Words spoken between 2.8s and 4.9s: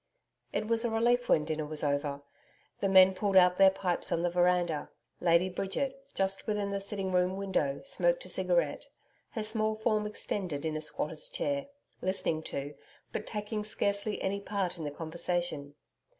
men pulled out their pipes in the veranda.